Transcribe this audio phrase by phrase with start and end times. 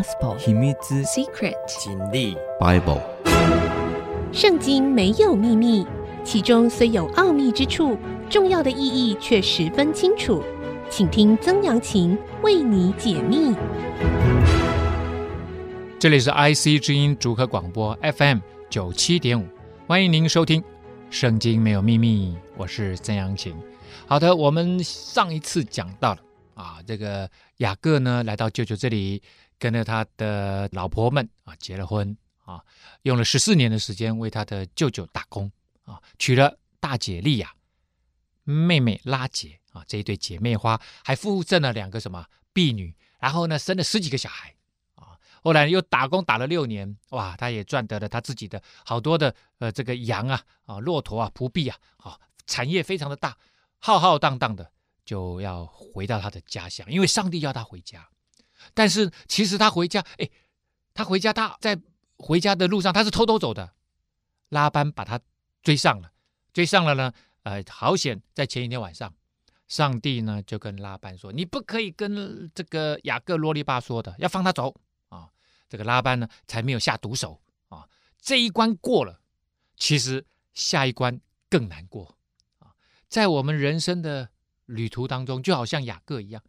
[0.00, 3.02] Gospel 秘密 Secret 真理 Bible
[4.32, 5.86] 圣经没有秘密，
[6.24, 7.98] 其中虽有奥秘之处，
[8.30, 10.42] 重要的意义却十分清楚。
[10.88, 13.54] 请听曾阳晴为你解密。
[15.98, 18.38] 这里是 IC 之音主客广播 FM
[18.70, 19.46] 九七点五，
[19.86, 20.62] 欢迎您收听
[21.10, 23.54] 《圣经没有秘密》，我是曾阳晴。
[24.06, 26.18] 好的，我们上一次讲到了。
[26.54, 27.28] 啊，这个
[27.58, 29.22] 雅各呢，来到舅舅这里，
[29.60, 32.60] 跟着他的老婆们啊结了婚啊，
[33.02, 35.48] 用了十四年的时间为他的舅舅打工
[35.84, 37.54] 啊，娶了大姐利亚、
[38.42, 44.52] 妹妹拉结啊这一对姐妹花，还附赠了两个什么婢女，然后呢生了十几个小孩
[44.96, 45.16] 啊。
[45.44, 53.36] 后来又打工打了六年，哇，他也赚得了他自己的好多的呃这个羊啊啊骆驼啊仆婢啊啊，产业非常的大，
[53.78, 54.68] 浩浩荡荡的。
[55.02, 58.08] 就要回到他的家乡，因为上帝要他回家。
[58.74, 60.28] 但是其实他回家，哎，
[60.94, 61.78] 他回家，他在
[62.16, 63.72] 回家的路上，他是偷偷走的。
[64.50, 65.20] 拉班把他
[65.62, 66.12] 追上了，
[66.52, 67.12] 追上了呢。
[67.44, 69.14] 呃，好险，在前一天晚上，
[69.66, 74.74] 上帝呢就跟拉班说：“你不可以跟这个雅各啰里吧嗦的，要放他走
[75.08, 75.30] 啊。”
[75.70, 77.88] 这个拉班呢才没有下毒手啊。
[78.20, 79.20] 这一关过了，
[79.76, 82.18] 其实下一关更难过
[82.58, 82.74] 啊。
[83.08, 84.28] 在我们人生的
[84.66, 86.42] 旅途当中，就好像雅各一样，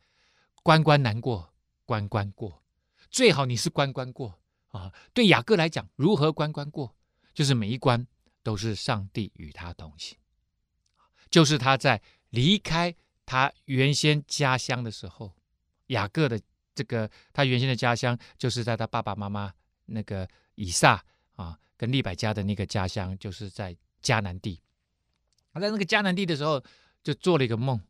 [0.64, 1.51] 关关难过
[1.86, 2.64] 关关过，
[3.10, 4.94] 最好你是关关过啊。
[5.14, 6.96] 对雅各来讲，如何关关过，
[7.34, 8.06] 就是每一关
[8.44, 10.18] 都是上帝与他同行，
[11.30, 15.36] 就是他在离开他原先家乡的时候，
[15.88, 16.40] 雅各的
[16.74, 19.54] 这个他原先的家乡，就是在他爸爸妈妈
[19.86, 21.04] 那个以撒
[21.36, 24.62] 啊跟利百加的那个家乡，就是在迦南地。
[25.54, 26.64] 他在那个迦南地的时候，
[27.04, 27.82] 就做了一个梦。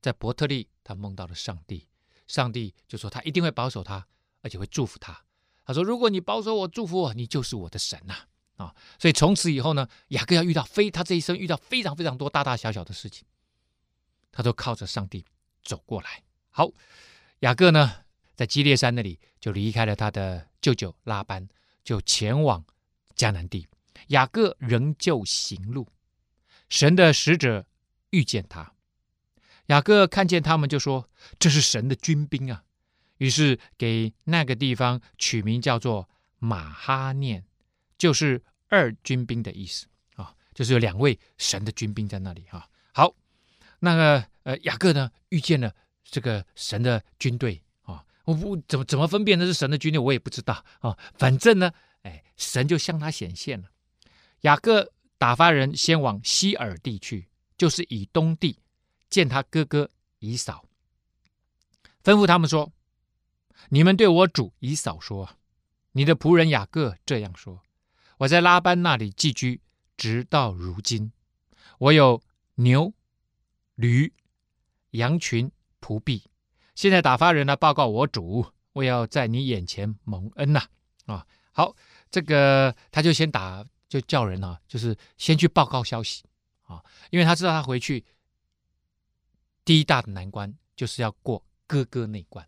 [0.00, 1.88] 在伯特利，他梦到了上帝，
[2.26, 4.06] 上帝就说他一定会保守他，
[4.42, 5.24] 而且会祝福他。
[5.64, 13.26] 他说：“如果你保守我、祝福我，你就是我的神呐！”啊，所以从此以后呢，雅各要遇到非他这一生遇到非常非常多大大小小的事情，
[14.30, 15.24] 他都靠着上帝
[15.62, 16.22] 走过来。
[16.50, 16.70] 好，
[17.40, 18.04] 雅各呢，
[18.36, 21.48] 在基列山那里就离开了他的舅舅拉班，
[21.82, 22.64] 就前往
[23.16, 23.66] 迦南地。
[24.08, 25.88] 雅各仍旧行路，
[26.68, 27.66] 神的使者
[28.10, 28.73] 遇见他。
[29.66, 31.08] 雅各看见他们，就说
[31.38, 32.62] ：“这是神的军兵啊！”
[33.18, 36.08] 于是给那个地方取名叫做
[36.38, 37.44] 马哈念，
[37.96, 39.86] 就是二军兵的意思
[40.16, 42.68] 啊，就是有两位神的军兵在那里哈。
[42.92, 43.14] 好，
[43.78, 45.72] 那个呃，雅各呢遇见了
[46.04, 50.98] 这个神的军队啊，我不怎么怎么分辨那是神的军队，我也不知道啊。
[51.14, 53.68] 反正呢，哎，神就向他显现了。
[54.40, 58.58] 雅各打发人先往西尔地去，就是以东地。
[59.14, 59.88] 见他哥哥
[60.18, 60.64] 以扫，
[62.02, 62.72] 吩咐他们说
[63.70, 65.36] ：“你们对我主以扫说，
[65.92, 67.62] 你的仆人雅各这样说：
[68.18, 69.60] 我在拉班那里寄居，
[69.96, 71.12] 直到如今。
[71.78, 72.20] 我有
[72.56, 72.92] 牛、
[73.76, 74.12] 驴、
[74.90, 76.24] 羊群、仆婢。
[76.74, 80.64] 现在打发人来报告我主，我要在你眼前蒙恩呐！
[81.06, 81.76] 啊，好，
[82.10, 86.24] 这个他就先打，就叫人啊，就是先去报告消息
[86.62, 88.04] 啊，因为他知道他回去。”
[89.64, 92.46] 第一大的难关就是要过哥哥那关。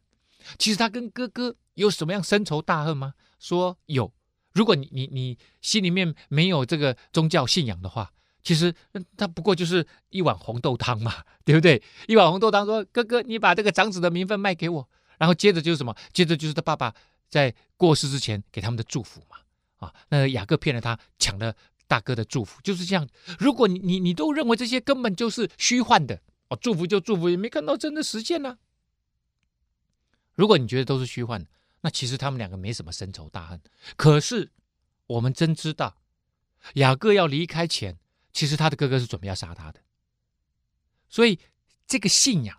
[0.59, 3.15] 其实他跟哥哥有什么样深仇大恨吗？
[3.39, 4.13] 说有。
[4.53, 8.11] 如果你你你心里面没有这个宗教信仰的话，
[8.43, 8.75] 其实
[9.17, 11.83] 他不过就是一碗红豆汤嘛， 对不对？
[12.07, 14.89] 一碗红豆汤说，哥哥，你把这个长子的名分卖给我，
[15.19, 15.95] 然后接着就是什么？
[16.13, 16.95] 接着就是他爸爸
[17.29, 19.37] 在过世之前给他们的祝福嘛。
[19.79, 21.55] 啊，那雅各骗了他，抢了
[21.87, 23.07] 大哥的祝福，就是这样。
[23.39, 26.23] 如果你你你都认为这些根本就是虚幻的。
[26.49, 28.59] 哦，祝福就祝福，也没看到真的实现呢、
[30.35, 31.45] 如果你觉得都是虚幻，
[31.81, 33.61] 那其实他们两个没什么深仇大恨。
[33.97, 34.53] 可是
[35.07, 35.97] 我们真知道，
[36.75, 37.99] 雅各要离开前，
[38.33, 39.81] 其实他的哥哥是准备要杀他的。
[41.09, 41.41] 所以
[41.87, 42.57] 这个信仰，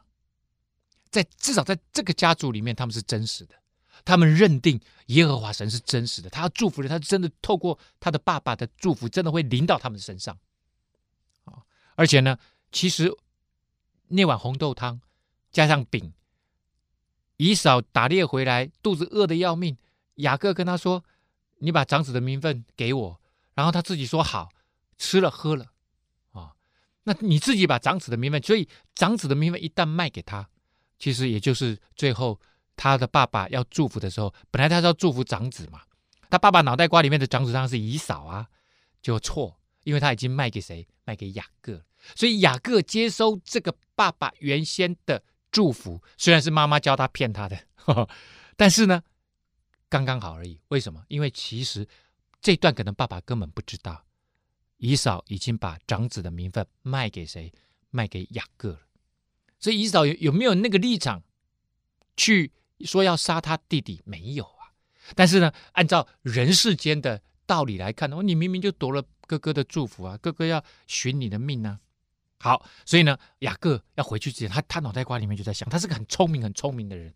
[1.10, 3.56] 在至少在这个家族里面，他们是真实的。
[4.04, 10.38] 他们认定耶和华神是真实的，他要祝福的，他真的透过他的爸爸的祝福，真的会临到他们身上。
[11.46, 11.64] 啊
[11.96, 12.38] 而且呢，
[12.74, 13.16] 其实。
[14.10, 15.02] 那碗红豆汤
[15.52, 16.14] 加上饼，
[17.38, 19.78] 以扫打猎回来，肚子饿得要命。
[20.16, 21.04] 雅各跟他说
[21.60, 23.22] ：“你把长子的名分给我。”
[23.54, 24.50] 然后他自己说：“好，
[24.98, 25.66] 吃了喝了。”
[26.34, 26.54] 啊，
[27.04, 30.50] 那你自己把长子的名分，所以长子的名分一旦卖给他，
[30.98, 32.40] 其实也就是最后
[32.76, 35.82] 他的爸爸要祝福的时候，本来他是要祝福长子嘛，
[36.30, 38.48] 他爸爸脑袋瓜里面的长子当是以扫啊，
[39.02, 40.86] 就错，因为他已经卖给谁？
[41.06, 41.82] 卖给雅各。
[42.14, 48.10] 所以雅各接收这个爸爸原先的祝福，虽然是妈妈教他骗他的，呵呵，
[48.58, 49.02] 但是呢，
[49.88, 50.60] 刚刚好而已。
[50.68, 51.06] 为什么？
[51.08, 51.88] 因为其实
[52.42, 54.04] 这段可能爸爸根本不知道，
[54.76, 57.54] 以嫂已经把长子的名分卖给谁？
[57.90, 58.82] 卖给雅各了。
[59.58, 61.24] 所以以嫂有有没有那个立场
[62.18, 62.52] 去
[62.82, 64.02] 说要杀他弟弟？
[64.04, 64.76] 没有啊。
[65.16, 71.80] 但是呢，按照人世间的道理来看，哦，你明明就夺了哥哥的祝福啊，哥哥要寻你的命啊。
[72.40, 77.14] 好，所以呢，雅各要回去之前，他他脑袋瓜里面就在想，他是个很聪明、很聪明的人。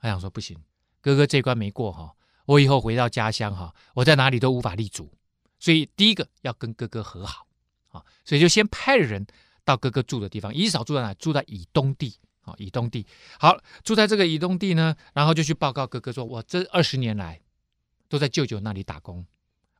[0.00, 0.56] 他想说，不行，
[1.00, 2.14] 哥哥这关没过哈，
[2.46, 5.12] 我以后回到家乡哈，我在哪里都无法立足。
[5.58, 7.46] 所以第一个要跟哥哥和好
[7.88, 9.26] 啊，所以就先派人
[9.64, 10.54] 到哥哥住的地方。
[10.54, 11.12] 以扫住在哪？
[11.14, 13.04] 住在以东地啊，以东地。
[13.40, 17.40] 好，住在这个以东地呢，然后就去报告哥哥说，我这二十年来
[18.08, 19.26] 都在舅舅那里打工，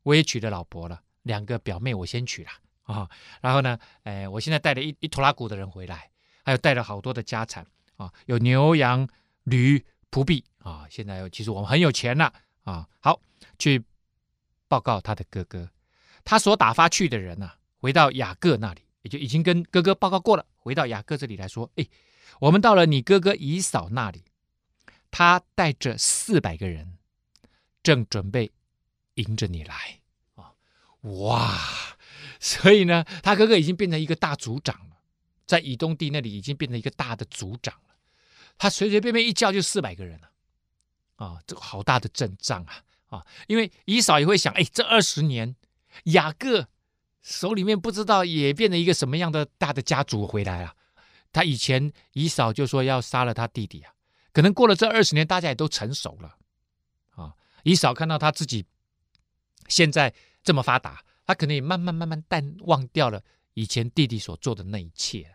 [0.03, 2.51] 我也娶了老婆了，两个表妹我先娶了。
[2.85, 3.11] 啊、
[3.43, 6.09] 然后呢，哎，我现在带了一一拖拉库的人回来，
[6.45, 9.09] 还有带了好多的家产啊、有牛羊
[9.43, 10.87] 驴仆婢啊。
[10.89, 12.33] 现在其实我们很有钱了
[12.63, 12.87] 啊。
[13.01, 13.21] 好，
[13.59, 13.83] 去
[14.69, 15.69] 报告他的哥哥，
[16.25, 20.47] 他所打发去的人呢、啊，回到雅各那里，也就已经跟哥哥报告过了。
[20.57, 21.87] 回到雅各这里来说，哎，
[22.39, 24.23] 我们到了你哥哥以嫂那里，
[25.11, 26.99] 他带着四百个人，
[27.83, 28.53] 正准备
[29.15, 30.01] 迎着你来、
[31.07, 31.59] 哇！
[32.39, 34.97] 所以呢，他哥哥已经变成一个大族长了，
[35.47, 37.95] 在以东地那里已经变成一个大的族长了。
[38.59, 40.31] 他随随便便一叫就四百个人了，
[41.17, 42.83] 啊，这个好大的阵仗啊！
[43.09, 45.55] 啊，因为以扫也会想，哎，这二十年
[46.05, 46.69] 雅各
[47.23, 50.75] 手里面不知道也变成一个什么样的大的家族回来了。
[51.33, 53.93] 他以前以扫就说要杀了他弟弟啊，
[54.33, 56.37] 可能过了这二十年，大家也都成熟了。
[57.11, 58.65] 啊，以扫看到他自己
[59.69, 60.15] 现在
[60.47, 61.03] 这么发达。
[61.27, 63.21] 他可能也慢慢慢慢淡忘掉了
[63.55, 65.29] 以前弟弟所做的那一切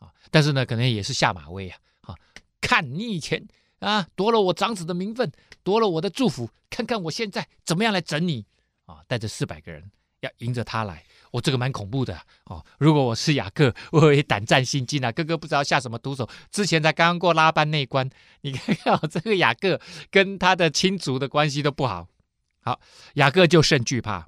[0.00, 2.14] 啊，但是呢，可能也是下马威啊，啊，
[2.60, 3.46] 看你以前
[3.78, 5.30] 啊夺了我长子的名分，
[5.62, 8.44] 夺了我的祝福，看看我现在怎么样来整你
[8.86, 9.04] 啊！
[9.06, 9.88] 带着四百个人
[10.18, 12.64] 要迎着他来，我、这个蛮恐怖的哦。
[12.78, 15.12] 如果我是雅各，我也胆战心惊啊。
[15.12, 18.10] 哥哥不知道下什么毒手，之前才刚刚过拉班那关，
[18.42, 19.80] 你看看这个雅各
[20.10, 22.08] 跟他的亲族的关系都不好，
[22.62, 22.80] 好，
[23.14, 24.26] 雅各就甚惧怕。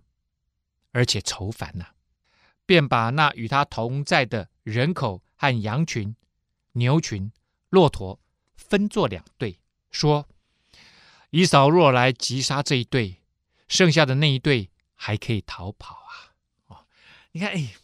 [0.92, 1.86] 而且愁烦呐、
[2.66, 6.14] 便把那与他同在的人口和羊群、
[6.72, 7.32] 牛群、
[7.70, 8.20] 骆驼
[8.54, 9.58] 分作两队，
[9.90, 10.28] 说
[11.30, 13.22] ：“以扫若来击杀这一队，
[13.68, 16.36] 剩下的那一队还可以逃跑啊！”
[16.68, 16.86] 哦，
[17.32, 17.74] 你看，哎，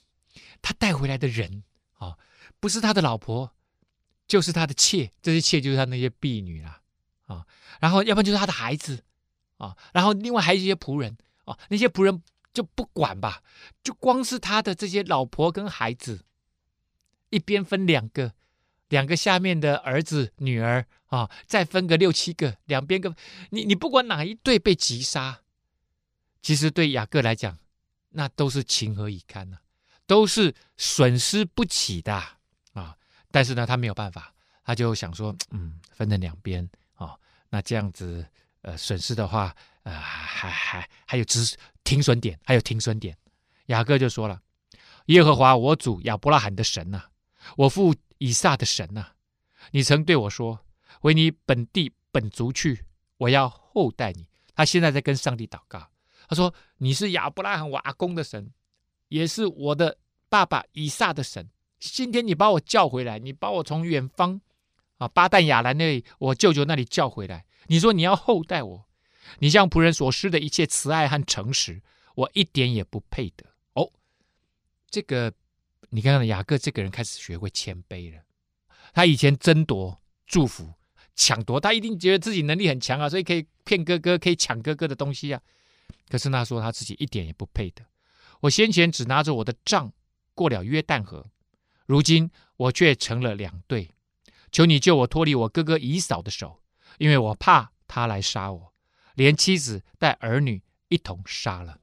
[0.60, 1.64] 他带回来的人
[1.94, 2.18] 啊、哦，
[2.60, 3.52] 不是他的老婆，
[4.26, 6.82] 就是他的妾，这些妾就是他那些婢女啊，
[7.24, 7.46] 啊、
[7.80, 9.02] 然后要不然就是他的孩子
[9.56, 11.16] 啊、然后另外还有一些仆人
[11.46, 12.22] 啊、那些仆人。
[12.58, 13.44] 就不管吧，
[13.84, 16.24] 就光是他的这些老婆跟孩子，
[17.30, 18.32] 一边分两个，
[18.88, 23.14] 两个下面的儿子女儿啊，再分个六七个，两边个，
[23.50, 25.42] 你你不管哪一对被击杀，
[26.42, 27.56] 其实对雅各来讲，
[28.08, 29.58] 那都是情何以堪呢、
[30.04, 32.12] 都是损失不起的
[32.72, 32.96] 啊！
[33.30, 34.34] 但是呢，他没有办法，
[34.64, 37.16] 他就想说，嗯，分成两边啊，
[37.50, 38.26] 那这样子，
[38.62, 39.54] 呃，损失的话。
[39.84, 41.56] 啊，还还还有止
[41.88, 43.16] 停损点，还有停损点。
[43.68, 44.42] 雅各就说了
[45.06, 47.02] ：“耶和华我主亚伯拉罕的神呐、
[47.56, 49.12] 我父以撒的神呐、
[49.70, 50.60] 你曾对我说，
[51.00, 52.84] 回你本地本族去，
[53.16, 55.88] 我要厚待你。”他现在在跟上帝祷告，
[56.28, 58.52] 他说：“你是亚伯拉罕我阿公的神，
[59.08, 59.96] 也是我的
[60.28, 61.48] 爸爸以撒的神。
[61.78, 64.38] 今天你把我叫回来，你把我从远方
[64.98, 68.84] 啊巴旦亚兰那里我舅舅那里叫回来，你说你要厚待我。”
[69.38, 71.80] 你向仆人所施的一切慈爱和诚实，
[72.14, 73.46] 我一点也不配得。
[73.74, 73.92] 哦，
[74.90, 75.32] 这个
[75.90, 78.22] 你看看雅各这个人开始学会谦卑了。
[78.92, 80.72] 他以前争夺祝福、
[81.14, 85.40] 抢夺，他一定觉得自己能力很强啊，所以可以骗哥哥，可以抢哥哥的东西啊。
[86.08, 87.84] 可是他说他自己一点也不配得。
[88.40, 89.92] 我先前只拿着我的杖
[90.34, 91.26] 过了约旦河，
[91.86, 93.90] 如今我却成了两队。
[94.50, 96.62] 求你救我脱离我哥哥以扫的手，
[96.96, 98.72] 因为我怕他来杀我。
[99.18, 101.76] 连妻子带儿女一同杀了，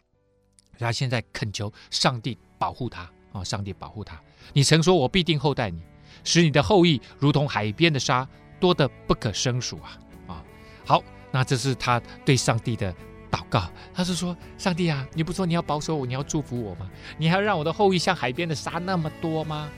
[0.80, 3.44] 他现在恳求上帝保护他啊！
[3.44, 4.18] 上帝保护他。
[4.54, 5.82] 你曾说我必定厚待你，
[6.24, 8.26] 使你的后裔如同海边的沙，
[8.58, 10.00] 多得不可胜数啊！
[10.28, 10.44] 啊，
[10.86, 12.96] 好，那这是他对上帝的
[13.30, 13.70] 祷告。
[13.94, 16.90] 他是说：上帝啊，你不说你要保守我，你要祝福我吗？
[17.18, 19.70] 你还要让我的后裔像海边的沙那么多吗？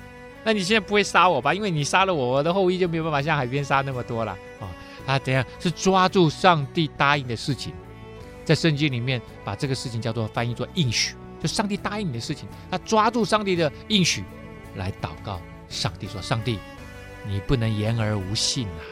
[0.43, 1.55] 那你现在不会杀我吧？
[1.55, 4.69] 因为你杀了我，我的后裔就没有办法像海边沙那么多了啊！
[5.07, 7.73] 他怎样是抓住上帝答应的事情，
[8.45, 14.23] 在圣经里面把这个事情叫做翻译做应许，就上帝答应你的事情，他抓住上帝的应许
[14.75, 15.41] 来祷告。
[15.69, 16.59] 上帝说：“上帝，
[17.27, 18.83] 你不能言而无信啊！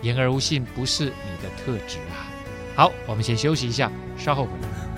[0.00, 2.24] 言而无信不是你的特质啊！
[2.74, 4.89] 好，我们先休息一下，稍后回来。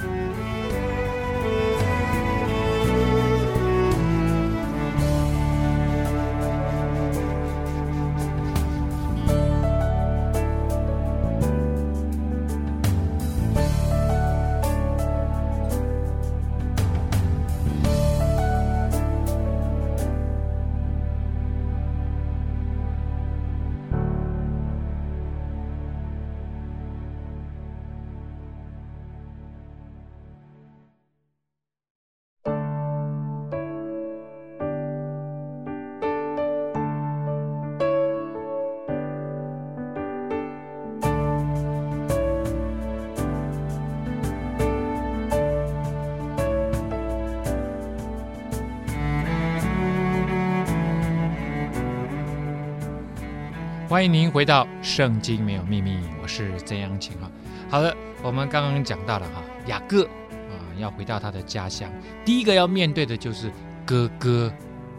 [54.03, 57.31] 欢迎您回到《圣经没有秘密》，我是曾阳晴啊。
[57.71, 61.89] 好的，我们刚刚讲到了哈，雅各啊要回到他的家乡，
[62.25, 63.49] 第一个要面对的就是
[63.87, 64.53] 哥哥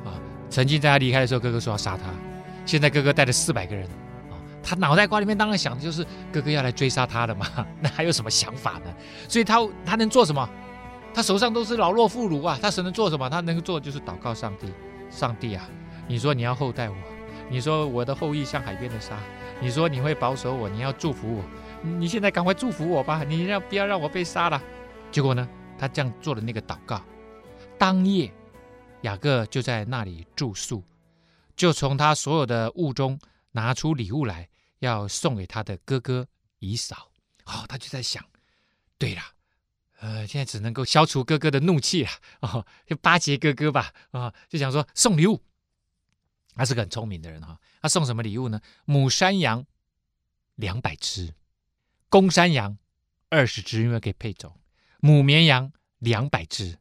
[0.05, 0.15] 啊。
[0.49, 2.03] 曾经在他离开的时候，哥哥说要杀他，
[2.65, 3.85] 现在哥哥带着四百个人
[4.31, 7.45] 啊，他脑袋瓜里面当然想的就是哥哥要来追杀他了嘛，
[7.81, 8.93] 那还有什么想法呢？
[9.27, 10.49] 所以他他能做什么？
[11.13, 13.29] 他手上都是老弱妇孺啊，他只能做什么？
[13.29, 14.71] 他能够做的就是祷告上帝，
[15.09, 15.67] 上帝啊，
[16.07, 16.95] 你说你要厚待我。
[17.49, 19.19] 你说我的后裔像海边的沙，
[19.61, 21.43] 你说你会保守我，你要祝福我，
[21.83, 24.61] 你现在赶快祝福我吧，你要不要让我被杀了？
[25.11, 25.47] 结果呢，
[25.77, 27.03] 他这样做了那个祷告，
[27.77, 28.31] 当夜
[29.01, 30.83] 雅各就在那里住宿，
[31.55, 33.19] 就从他所有的物中
[33.51, 36.27] 拿出礼物来，要送给他的哥哥
[36.59, 37.11] 以扫。
[37.45, 38.23] 哦，他就在想，
[38.97, 39.21] 对了，
[39.99, 42.09] 呃，现在只能够消除哥哥的怒气了，
[42.39, 45.43] 哦，就巴结哥哥吧，啊、就想说送礼物。
[46.55, 48.61] 他是个很聪明的人哈，他送什么礼物呢？
[48.85, 49.65] 母山羊
[50.55, 51.33] 两百只，
[52.09, 52.77] 公山羊
[53.29, 54.51] 二十只，因为可以配种；
[54.99, 56.77] 母绵羊两百只，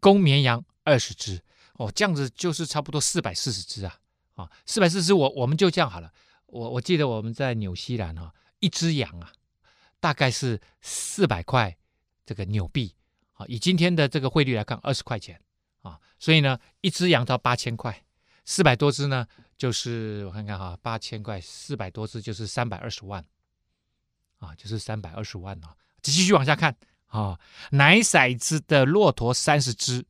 [0.00, 1.42] 公绵羊二十只。
[1.74, 4.00] 哦，这样子就是差不多四百四十只啊！
[4.34, 6.12] 啊，四百四十只，我我们就这样好了。
[6.46, 9.32] 我我记得我们在纽西兰哈，一只羊啊，
[10.00, 11.76] 大概是四百块
[12.26, 12.94] 这个纽币
[13.34, 15.40] 啊，以今天的这个汇率来看，二十块钱
[15.82, 18.04] 啊，所以呢，一只羊到八千块。
[18.48, 19.26] 四百多只呢，
[19.58, 23.22] 就是我看看哈，八千块，四百多只就是三百二十万，
[24.38, 25.76] 啊，就是三百二十万啊。
[26.00, 26.74] 继续往下看
[27.08, 27.38] 啊，
[27.72, 30.02] 奶骰子的骆驼三十只，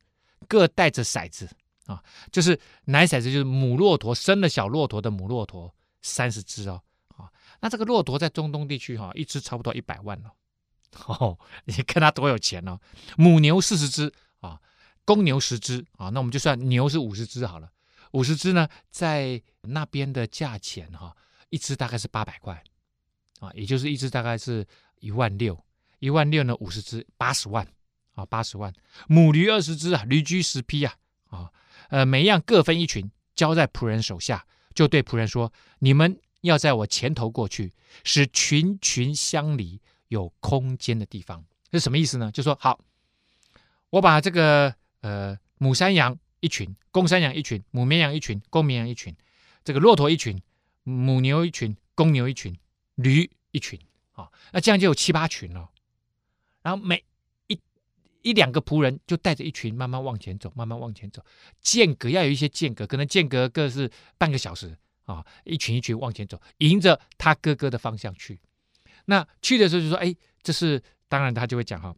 [0.47, 1.49] 各带着骰子
[1.87, 6.81] 啊，就是奶骰子就是母骆驼生了小骆驼的母骆驼三十只哦，
[7.17, 7.29] 啊，
[7.59, 10.31] 那这个骆驼在中东地区哈，一只差不多一百万哦，
[11.07, 12.79] 哦， 你看它多有钱哦，
[13.17, 14.61] 母牛四十只啊，
[15.03, 17.69] 公牛十只啊，那我们就算牛是五十只好了。
[18.11, 21.15] 五十只呢，在那边的价钱哈，
[21.49, 22.63] 一只大概是八百块，
[23.39, 24.65] 啊，也就是一只大概是
[24.99, 25.63] 一万六，
[25.99, 27.67] 一万六呢，五十只八十万，
[28.15, 28.73] 啊，八十万。
[29.07, 30.95] 母驴二十只啊，驴驹十匹啊，
[31.27, 31.51] 啊，
[31.89, 37.71] 呃，每样各分一群，交在仆人手下，就对仆人说：“你们要在我前头过去，
[38.03, 42.31] 使群群相离，有空间的地方。”这是什么意思呢？
[42.31, 42.79] 就说好，
[43.91, 46.17] 我把这个呃母山羊。
[46.39, 49.15] 一群公山羊一群，母绵羊一群，公绵羊一群，
[49.63, 50.41] 这个骆驼一群，
[50.83, 52.55] 母牛一群，公牛一群，
[52.95, 53.79] 驴一群，
[54.13, 55.69] 啊、那这样就有七八群了。
[56.61, 57.03] 然后每
[57.47, 57.59] 一
[58.21, 61.23] 一两个仆人就带着一群慢慢往前走，慢慢往前走，
[61.61, 68.39] 间隔要有一些间隔，可能间隔个是半个小时啊、一群一群往前走，迎着他哥哥的方向去。
[69.05, 71.95] 那去的时候就说：“哎，这是当然，他就会讲哈。”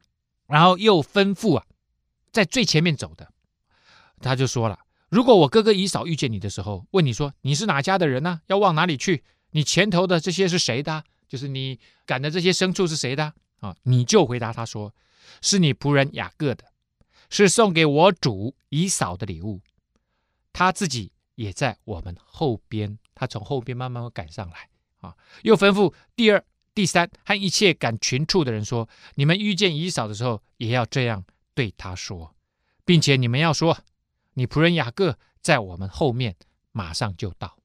[0.48, 1.66] 然后又吩咐啊，
[2.32, 3.34] 在最前面走的。
[4.22, 8.42] 他就说了：“如果我哥哥以扫遇见你的时候，问你说你是哪家的人呢？
[8.48, 9.24] 要往哪里去？
[9.52, 11.04] 你前头的这些是谁的？
[11.28, 13.34] 就是你赶的这些牲畜是谁的？
[13.60, 14.94] 啊，你就回答他说：
[15.42, 16.66] 是你仆人雅各的，
[17.30, 19.60] 是送给我主以扫的礼物。
[20.54, 24.70] 他自己也在我们后边，他从后边慢慢会赶上来。
[25.00, 31.24] 啊，又吩咐第二、第三和一切赶群畜的人说：你们遇见以扫的时候，也要这样
[31.54, 32.36] 对他说，
[32.86, 33.78] 并且你们要说。”
[34.34, 36.36] 你仆人雅各在我们后面，
[36.72, 37.58] 马上就到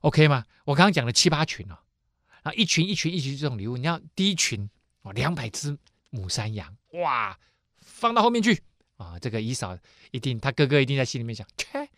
[0.00, 0.44] ，OK 吗？
[0.64, 1.78] 我刚刚讲了七八群哦，
[2.42, 4.68] 然后一群一群一群这种礼物，你要第一群
[5.02, 5.76] 哦，两百只
[6.10, 7.38] 母山羊，哇，
[7.78, 8.62] 放到后面去
[8.96, 9.18] 啊！
[9.18, 9.76] 这个姨嫂
[10.10, 11.88] 一定，他哥哥一定在心里面想：切，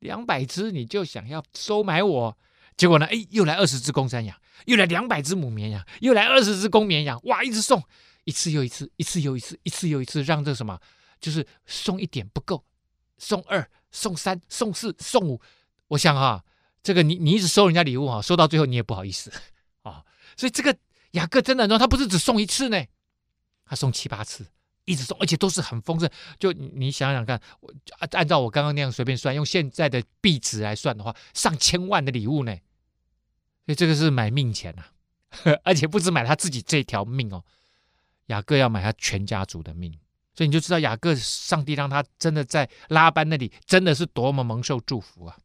[0.00, 2.38] 两百只你就想要收买我？
[2.76, 3.06] 结果呢？
[3.06, 7.82] 哎，又来二十只公山羊，又来两百只母绵羊，又来二十只公绵羊，哇，一直送，
[8.24, 10.80] 一次又一次，一次又一次，一次又一次，让这什么，
[11.20, 12.64] 就是送一点不够。
[13.18, 15.40] 送二、送三、送四、送五，
[15.88, 16.44] 我想哈，
[16.82, 19.32] 这个你你一直收人家礼物哈，收到最后你也不好意思
[19.82, 20.04] 啊，
[20.36, 20.76] 所以这个
[21.12, 22.84] 雅各真的，他不是只送一次呢，
[23.64, 24.46] 他送七八次，
[24.84, 26.10] 一直送，而且都是很丰盛。
[26.38, 27.72] 就你想想看，我
[28.12, 32.54] 按照我刚刚那样随便算，用现在的币值来算的话，上千万的礼物呢。
[33.66, 37.42] 所以这个是买命钱呐、啊， 而且不止买他自己这条命哦，
[38.26, 39.98] 雅各要买他全家族的命。
[40.34, 45.38] 所以你就知道雅各，上帝让他真的在拉班那里真的是多么蒙受祝福啊！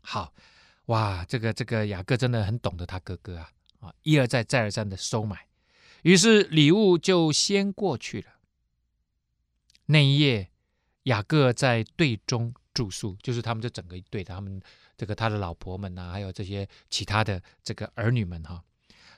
[0.00, 0.32] 好
[0.86, 3.50] 哇，这个这个雅各真的很懂得他哥哥啊
[3.80, 5.46] 啊，一而再再而三的收买，
[6.02, 8.38] 于是礼物就先过去了。
[9.86, 10.50] 那一夜，
[11.02, 14.62] 雅各在队中住宿，就是他们这整个一队，他们
[14.96, 18.62] 这个他的老婆们呐，还有这些其他的这个儿女们哈，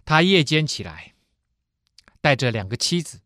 [0.05, 1.15] 他夜间起来，
[2.21, 3.21] 带着两个妻子。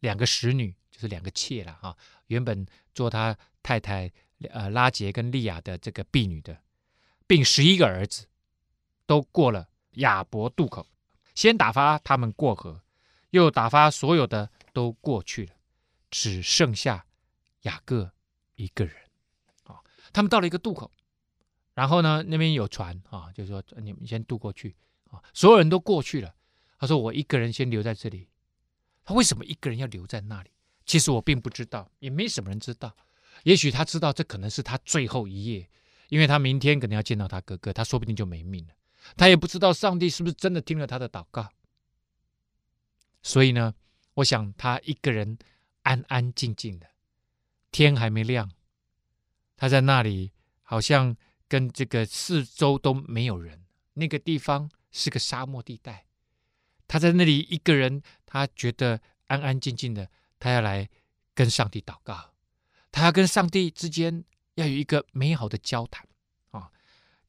[0.00, 4.10] 两个使女就是两个妾了啊，原本做他太太
[4.50, 6.60] 呃拉杰跟利亚的这个婢女的，
[7.26, 8.26] 并十一个儿子，
[9.06, 10.86] 都过了雅伯渡口，
[11.34, 12.80] 先打发他们过河，
[13.30, 15.52] 又打发所有的都过去了，
[16.10, 17.04] 只剩下
[17.62, 18.12] 雅各
[18.54, 18.94] 一个人
[19.64, 19.80] 啊。
[20.12, 20.90] 他们到了一个渡口，
[21.74, 24.76] 然后呢，那边有船啊，就说你们先渡过去
[25.10, 26.34] 啊，所有人都过去了，
[26.78, 28.28] 他说我一个人先留在这里。
[29.08, 30.50] 他为什么一个人要留在那里？
[30.84, 32.94] 其实我并不知道，也没什么人知道。
[33.44, 35.70] 也许他知道这可能是他最后一夜，
[36.10, 38.74] 因为他明天可能要见到他哥哥，他说不定就没命了。
[39.16, 41.48] 他也不知道上帝是不是真的听了他的祷告。
[43.22, 43.74] 所以呢，
[44.12, 45.38] 我想他一个人
[45.84, 46.86] 安安静静的，
[47.72, 48.50] 天还没亮，
[49.56, 51.16] 他在那里好像
[51.48, 56.07] 跟这个四周都没有人，那个地方是个沙漠地带。
[56.88, 60.08] 他在那里一个人，他觉得安安静静的，
[60.40, 60.88] 他要来
[61.34, 62.32] 跟上帝祷告，
[62.90, 66.04] 他要跟上帝之间要有一个美好的交谈
[66.50, 66.70] 啊！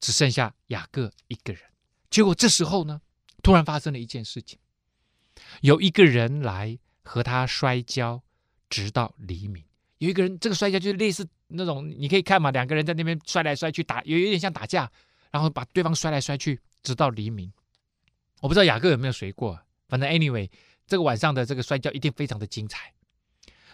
[0.00, 1.62] 只剩下雅各一个人。
[2.08, 3.00] 结果这时候呢，
[3.42, 4.58] 突然发生了一件事情，
[5.60, 8.22] 有一个人来和他摔跤，
[8.68, 9.62] 直到黎明。
[9.98, 14.90] 有一个人，这个摔跤就是类似那种，你可以看嘛，两个人在那边摔来摔去打，有有点像打架，
[15.30, 17.52] 然后把对方摔来摔去，直到黎明。
[18.40, 20.50] 我不知道雅各有没有睡过，反正 anyway，
[20.86, 22.94] 这个晚上的这个摔跤一定非常的精彩。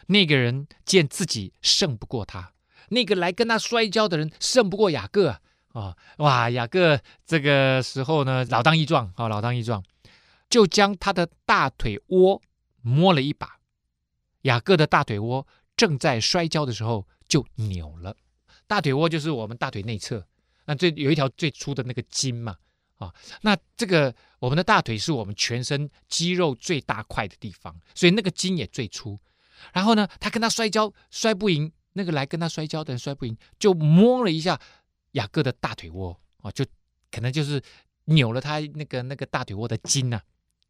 [0.09, 2.53] 那个人见自己胜不过他，
[2.91, 5.41] 那个来跟他摔跤的人胜不过雅各啊、
[5.73, 5.97] 哦！
[6.19, 9.83] 哇，雅各这个时候呢，老当益壮啊，老当益壮，
[10.49, 12.41] 就将他的大腿窝
[12.83, 13.59] 摸了一把。
[14.43, 18.17] 雅各的大腿窝正在摔跤的时候就扭了，
[18.67, 20.27] 大腿窝就是我们大腿内侧，
[20.67, 22.57] 那这有一条最粗的那个筋嘛。
[22.97, 29.19] 啊、那这个我们的大腿是我们全身肌肉最大块的地方，所以那个筋也最粗。
[29.73, 34.59] 然后呢，他跟他摔跤摔不赢，那个来跟他摔跤的人摔不赢，就摸了一下
[35.13, 36.65] 雅各的大腿窝啊、就
[37.11, 37.63] 可能就是
[38.05, 40.21] 扭了他那个那个大腿窝的筋呐、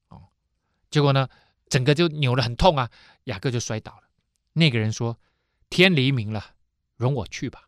[0.08, 0.22] 哦，
[0.90, 1.28] 结果呢，
[1.68, 2.90] 整个就扭得很痛啊，
[3.24, 4.02] 雅各就摔倒了。
[4.54, 5.18] 那个人说
[5.68, 6.54] ：“天黎明了，
[6.96, 7.65] 容我去吧。”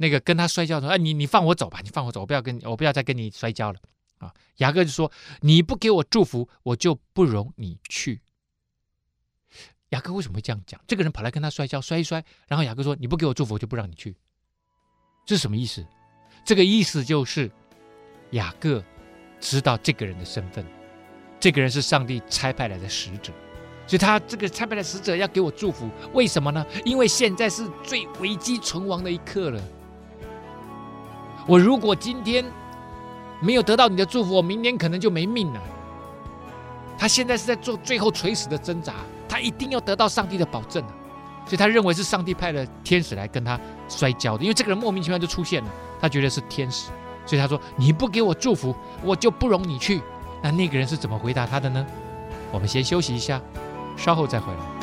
[0.00, 3.78] 那个跟他摔跤说：“哎，你你放我走吧，你放我走，我不要跟你我不要再跟你摔跤了。”
[4.16, 8.22] 啊，雅各就说：“你不给我祝福，我就不容你去。”
[9.90, 10.80] 雅各为什么会这样讲？
[10.86, 14.16] 这个人跑来跟他摔跤，摔一摔，然后雅各说：“你不给我祝福，我就不让你去。”
[15.26, 15.86] 这是什么意思？
[16.46, 17.50] 这个意思就是
[18.30, 18.82] 雅各
[19.38, 20.64] 知道这个人的身份，
[21.38, 23.34] 这个人是上帝差派来的使者，
[23.86, 26.64] 所以他这个差派来的使者要给我祝福，为什么呢？
[26.86, 29.62] 因为现在是最危机存亡的一刻了。
[31.46, 32.44] 我如果今天
[33.40, 35.60] 没有得到你的祝福，我明年可能就没命了。
[36.98, 38.94] 他现在是在做最后垂死的挣扎，
[39.28, 40.82] 他一定要得到上帝的保证，
[41.46, 46.90] 所以他认为是上帝派了天使来跟他摔跤的，因为这个人莫名其妙就出现了，他觉得是天使，
[47.24, 50.02] 所以他说：“你不给我祝福，我就不容你去。”
[50.42, 51.86] 那那个人是怎么回答他的呢？
[52.52, 53.40] 我们先休息一下，
[53.96, 54.79] 稍后再回来。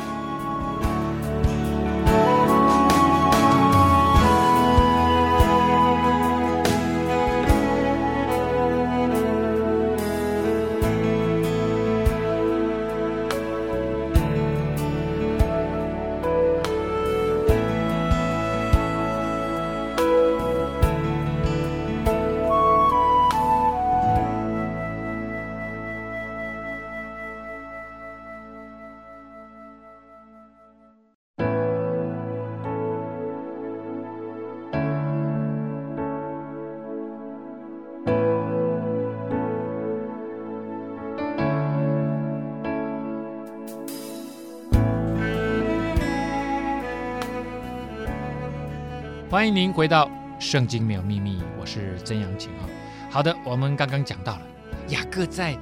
[49.38, 50.06] 欢迎您回到
[50.40, 52.68] 《圣经》，没有秘密，我是曾阳晴哈。
[53.08, 54.42] 好的，我们刚刚讲到了
[54.88, 55.56] 雅各在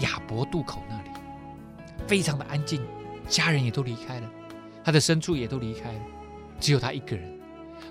[0.00, 1.08] 雅博渡口那里，
[2.06, 2.82] 非常的安静，
[3.26, 4.30] 家人也都离开了，
[4.84, 6.00] 他的牲畜也都离开了，
[6.60, 7.26] 只有他一个人。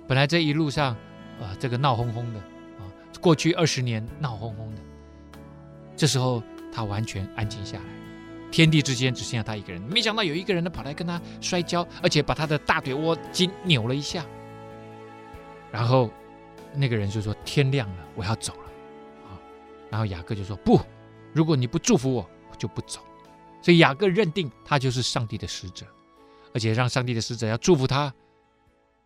[0.07, 0.95] 本来这一路上，
[1.39, 2.39] 啊，这个闹哄哄的
[2.77, 2.85] 啊，
[3.19, 4.81] 过去二十年闹哄哄的，
[5.95, 7.83] 这时候他完全安静下来，
[8.51, 9.81] 天地之间只剩下他一个人。
[9.81, 14.23] 没想到有一个人呢跑来跟他摔跤，而且把他的大腿窝筋扭了一下。
[15.71, 16.09] 然后
[16.73, 18.65] 那个人就说：“天亮了，我要走了。”
[19.29, 19.39] 啊，
[19.89, 20.79] 然后雅各就说：“不，
[21.33, 23.01] 如果你不祝福我，我就不走。”
[23.61, 25.85] 所以雅各认定他就是上帝的使者，
[26.53, 28.13] 而且让上帝的使者要祝福他，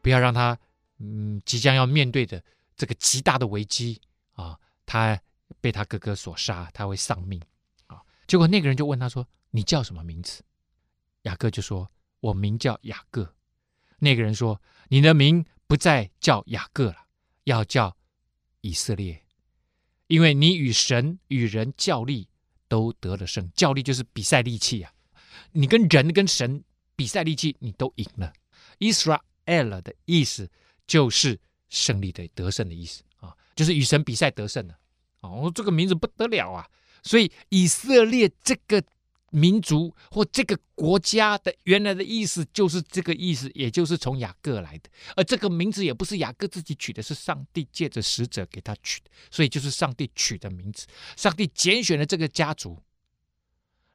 [0.02, 0.58] 不要让他。
[0.98, 2.42] 嗯，即将要面对的
[2.78, 4.00] 这个极大的危机
[4.32, 5.20] 啊，他
[5.60, 7.38] 被他哥哥所杀，他会丧命
[7.88, 8.00] 啊。
[8.28, 10.42] 结果那个人就问他说：“你叫什么名字？”
[11.24, 13.30] 雅各就说：“我名叫雅各。”
[14.00, 17.08] 那个人说：“你的名不再叫雅各了，
[17.44, 17.96] 要叫
[18.62, 19.24] 以色列，
[20.08, 22.28] 因为你与神与人较力
[22.68, 23.52] 都得了胜。
[23.54, 24.92] 较力就是比赛力气啊，
[25.52, 26.64] 你跟人跟神
[26.96, 28.34] 比赛力气，你都赢了。
[28.80, 30.50] Israel 的意思。”
[30.88, 34.78] 就是胜利的得胜的意思啊，就是与神比赛得胜的
[35.22, 36.70] 哦，这个名字不得了啊！
[37.02, 38.84] 所以以色列这个
[39.36, 44.90] 民族或这个国家的原来的意思就是这个意思，也就是从雅各来的。
[45.16, 50.88] 而这个名字也不是雅各自己取的，是上帝借着使者给他取的，所以就是上帝取的名字。
[51.18, 52.80] 上帝拣选了这个家族，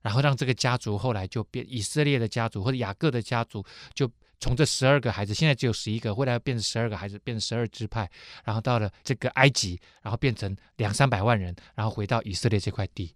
[0.03, 4.11] 然后让这个家族后来就变以色列的家族或者雅各的家族就。
[4.42, 8.11] 从这十二个孩子，现在只有十一个，后来变成十二个孩子，变成十二支派，
[8.42, 13.14] 然后到了这个埃及，然后变成两三百万人，然后回到以色列这块地，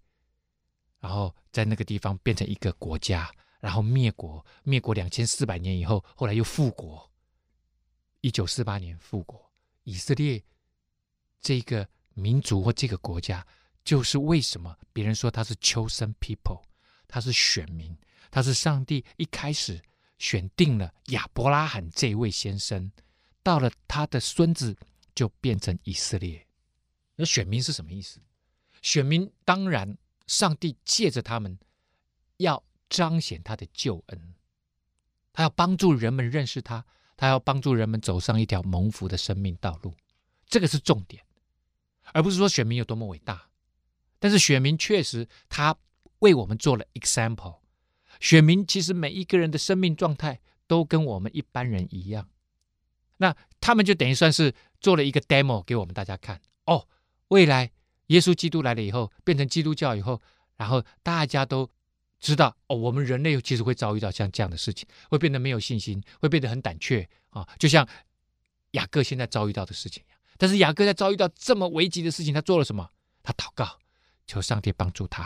[1.04, 7.12] 然后在那个地方变成一个国家，然后灭国，灭国两千四百年以后，后来又复国，
[8.22, 10.42] 一九四八年复国，以色列
[11.42, 13.46] 这个民族或这个国家，
[13.84, 16.62] 就是为什么别人说他是 chosen people，
[17.06, 17.94] 他是选民，
[18.30, 19.82] 他是上帝一开始。
[20.16, 22.90] 选定了亚伯拉罕这位先生，
[23.42, 24.74] 到了他的孙子
[25.14, 26.46] 就变成以色列。
[27.16, 28.20] 那选民是什么意思？
[28.80, 31.58] 选民当然，上帝借着他们
[32.38, 34.34] 要彰显他的救恩，
[35.32, 36.84] 他要帮助人们认识他，
[37.16, 39.94] 他要帮助人们走上一条蒙福的生命道路。
[40.46, 41.24] 这个是重点，
[42.12, 43.48] 而不是说选民有多么伟大。
[44.18, 45.76] 但是选民确实，他
[46.20, 47.58] 为我们做了 example。
[48.20, 52.28] 选民其实每一个人的生命状态都跟我们一般人一样，
[53.18, 56.88] 那他们就等于算是做了一个 demo 给我们大家看哦。
[57.28, 57.72] 未来
[58.06, 60.20] 耶稣基督来了以后，变成基督教以后，
[60.56, 61.68] 然后大家都
[62.20, 67.86] 知道哦，我们人类其实会遭遇到像这样的事情，会变得没有信心，会变得很胆怯啊，就像
[68.72, 70.18] 雅各现在遭遇到的事情一样。
[70.36, 72.88] 但是雅各在遭遇到这么危急的事情，他做了什么？
[73.22, 73.78] 他祷告，
[74.26, 75.22] 求上帝帮助他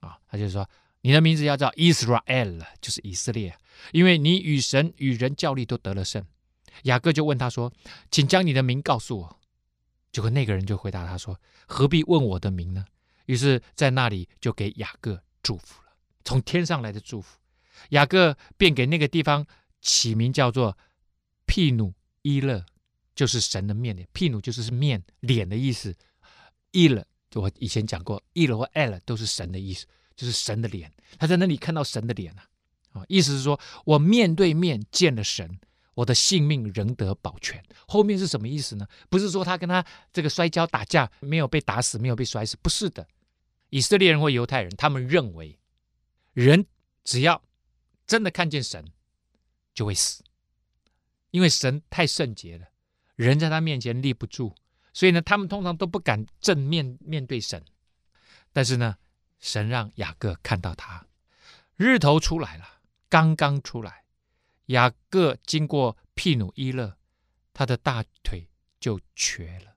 [0.00, 0.68] 啊，他就说。
[1.02, 3.56] 你的名字要叫 Israel，就是以色列，
[3.92, 6.22] 因为你与神与人较力都得了胜。
[6.82, 7.72] 雅各就问他说
[8.12, 9.39] ：“请将你的名告诉我。”
[10.12, 12.84] 结果那个人就回答他说：“何必问我的名呢？”
[13.26, 15.92] 于是，在那里就给雅各祝福了，
[16.24, 17.38] 从天上来的祝福。
[17.90, 19.46] 雅各便给那个地方
[19.80, 20.76] 起名叫做
[21.46, 22.64] 毗努伊勒，
[23.14, 24.08] 就是神的面脸。
[24.12, 25.94] 毗努就是面脸的意思。
[26.72, 29.86] 伊勒，我以前讲过，伊勒或 L 都是神的意思。
[30.16, 32.44] 就是神的脸，他在那里看到神的脸啊，
[32.92, 35.58] 啊，意思是说我面对面见了神，
[35.94, 37.62] 我的性命仍得保全。
[37.86, 38.86] 后面是什么意思呢？
[39.08, 43.06] 不是说他跟他这个摔跤打架没有被打死，没有被摔死，不是的。
[43.70, 45.58] 以色列人或犹太人，他们认为
[46.32, 46.66] 人
[47.04, 47.42] 只要
[48.06, 48.84] 真的看见神，
[49.72, 50.24] 就会死，
[51.30, 52.66] 因为神太圣洁了，
[53.16, 54.54] 人在他面前立不住，
[54.92, 57.64] 所以呢，他们通常都不敢正面面对神。
[58.52, 58.96] 但是呢，
[59.38, 61.06] 神让雅各看到他，
[61.76, 63.99] 日头出来了，刚刚出来，
[64.70, 66.96] 雅各经过庇努伊勒，
[67.52, 69.76] 他的大腿就瘸了。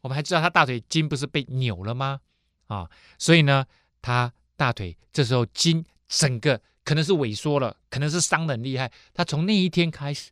[0.00, 2.20] 我们还知道他大腿筋不是被扭了吗？
[2.66, 3.66] 啊，所以呢，
[4.00, 8.92] 他大腿这时候筋整个可能是萎缩了，可能是伤得很厉害。
[9.14, 10.30] 他从那一天开始，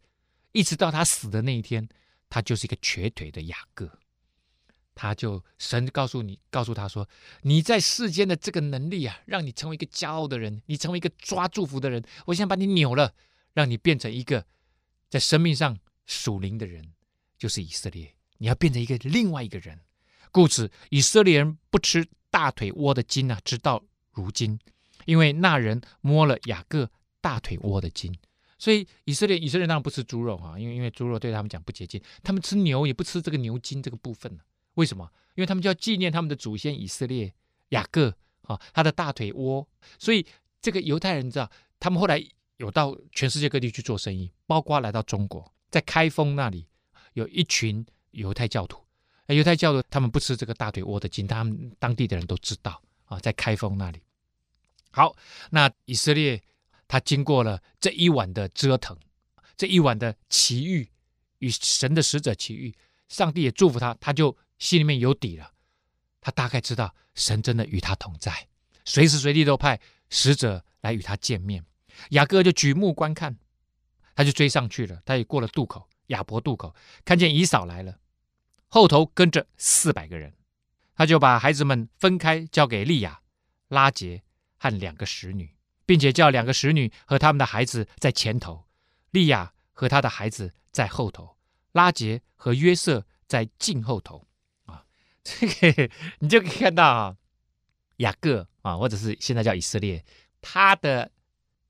[0.53, 1.89] 一直到他死的那一天，
[2.29, 3.99] 他就是一个瘸腿的雅各。
[4.95, 7.09] 他就神告诉你，告诉他说
[7.43, 12.05] ：“你在世间的这个能力啊，让你成为一个骄傲的人，你成为一个抓祝福的人。
[12.27, 13.15] 我想把你扭了，
[13.53, 14.47] 让你变成一个
[15.09, 16.93] 在生命上属灵的人，
[17.39, 18.15] 就是以色列。
[18.39, 19.81] 你要变成一个另外一个人。
[20.31, 23.83] 故此，以色列人不吃大腿窝的筋啊，直到
[24.13, 24.59] 如今，
[25.05, 28.17] 因为那人摸了雅各大腿窝的筋。
[28.59, 32.01] 所以以色列以色列人当然不吃猪肉啊，因为因为猪肉对他们讲不洁净。
[32.23, 34.43] 他们吃牛也不吃这个牛筋这个部分呢。”
[34.75, 35.11] 为什么？
[35.35, 37.35] 因为他们就要纪念他们的祖先以色列
[37.71, 39.67] 雅各啊，他的大腿窝。
[39.99, 40.25] 所以
[40.63, 42.25] 这个犹太人知道，他们后来
[42.61, 46.69] 有到全世界各地去做生意，包括来到中国，在开封那里
[47.15, 48.79] 有一群犹太教徒。
[49.29, 54.03] 犹太教徒他们不吃这个大腿窝的筋，他们当地的人都知道啊，在开封那里。
[54.91, 55.17] 好，
[55.51, 56.43] 那以色列
[56.87, 58.95] 他经过了这一晚的折腾，
[59.57, 60.87] 这一晚的奇遇，
[61.39, 62.77] 与神的使者奇遇，
[63.09, 65.51] 上帝也祝福他，他就心里面有底了。
[66.21, 68.49] 他大概知道神真的与他同在，
[68.85, 71.65] 随时随地都派使者来与他见面。
[72.11, 73.37] 雅各就举目观看，
[74.15, 75.03] 他就追上去了。
[75.05, 77.99] 他也过了渡口，雅博渡口，看见以扫来了，
[78.69, 80.35] 后头跟着四百个人，
[80.95, 83.21] 他就把孩子们分开，交给利亚、
[83.69, 84.23] 拉杰
[84.59, 85.55] 和两个使女，
[85.87, 88.67] 并且叫两个使女和他们的孩子在前头，
[89.11, 91.37] 利亚和他的孩子在后头，
[91.73, 94.27] 拉杰和约瑟在近后头。
[94.67, 94.85] 啊
[95.23, 97.17] 这个你就可以看到啊，
[97.97, 100.05] 雅各啊，或者是现在叫以色列，
[100.41, 101.11] 他的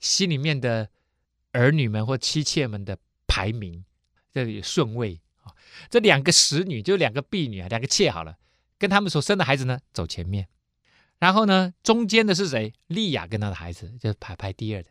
[0.01, 0.89] 心里面的
[1.53, 3.85] 儿女们或妻妾们的排名，
[4.33, 5.55] 这里顺位啊，
[5.89, 8.37] 这两个使女就两个婢女啊，两个妾好了，
[8.79, 10.49] 跟他们所生的孩子呢走前面，
[11.19, 12.73] 然后呢中间的是谁？
[12.89, 14.91] 利亚跟她的孩子就排排第二的，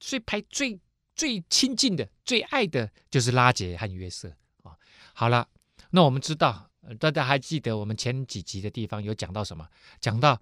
[0.00, 0.78] 所以排最
[1.14, 4.76] 最亲近的、最爱的就是拉杰和约瑟啊。
[5.14, 5.48] 好了，
[5.90, 6.70] 那我们知道。
[6.98, 9.66] 大家还记得我们前几集的地方有讲到什么？
[10.02, 10.38] 讲到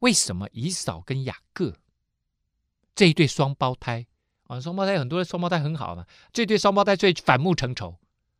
[0.00, 1.76] 为什么以扫跟雅各
[2.98, 4.04] 这一对双胞胎
[4.48, 7.96] 啊，双胞胎很多的双胞胎很好嘛，这对双胞胎最反目成仇。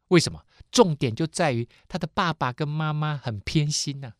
[0.08, 0.44] 为什么？
[0.72, 4.14] 重点就在于他的爸爸跟妈妈很偏心呐、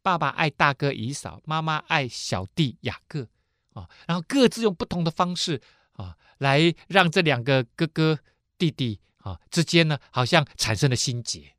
[0.00, 3.28] 爸爸爱大哥以扫，妈妈爱小弟雅各
[3.74, 5.60] 啊，然后各自用不同的方式
[5.92, 8.18] 啊，来让这两个哥哥
[8.56, 11.54] 弟弟啊之间呢，好像产生了心结。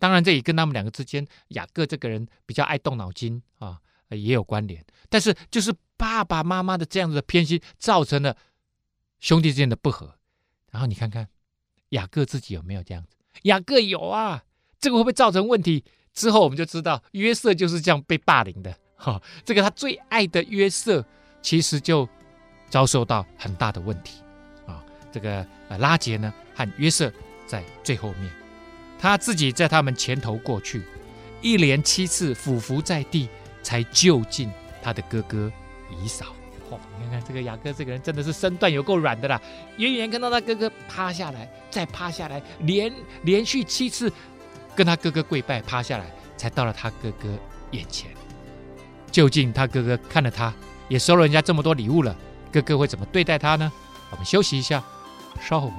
[0.00, 4.84] 当然，这也跟他们两个之间，雅各这个人比较爱动脑筋啊，也有关联。
[5.08, 8.34] 但是，就是爸爸妈妈的这样子的偏心，造成了
[9.18, 10.14] 兄弟之间的不和。
[10.70, 11.28] 然后你看看
[11.90, 13.16] 雅各自己有没有这样子？
[13.42, 14.44] 雅各有啊，
[14.80, 15.84] 这个会不会造成问题？
[16.14, 18.74] 之后我们就知道，约瑟就是这样被霸凌的。
[18.96, 21.04] 哈、这个他最爱的约瑟，
[21.42, 22.08] 其实就
[22.70, 24.22] 遭受到很大的问题
[24.66, 24.82] 啊、
[25.12, 27.12] 这个呃拉杰呢，和约瑟
[27.46, 28.32] 在最后面。
[28.98, 30.82] 他自己在他们前头过去，
[31.42, 33.28] 一连七次俯伏在地，
[33.62, 34.50] 才就近
[34.82, 35.52] 他的哥哥
[36.02, 36.26] 以扫。
[36.70, 39.40] 哦，你看看这个雅哥这个人真的是身段有够软的啦！
[39.76, 44.12] 远远看到他哥哥趴下来，再趴下来，连连续七次
[44.76, 47.28] 跟他哥哥跪拜，趴下来，才到了他哥哥
[47.72, 48.08] 眼前。
[49.10, 50.54] 究竟他哥哥看了他，
[50.88, 52.16] 也收了人家这么多礼物了，
[52.52, 53.72] 哥哥会怎么对待他呢？
[54.12, 54.80] 我们休息一下，
[55.40, 55.72] 稍后。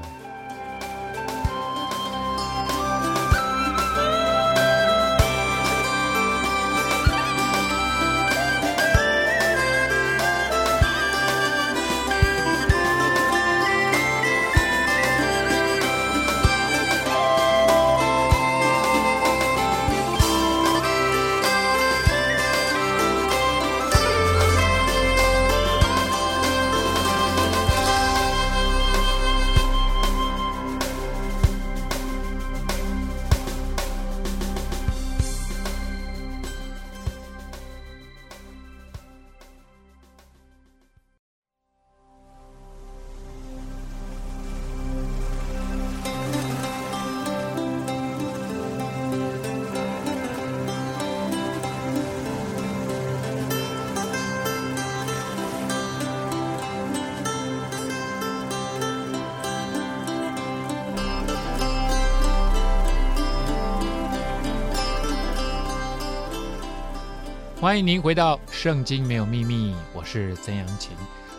[67.71, 70.91] 欢迎您回到《圣经没有秘密》，我是曾阳晴。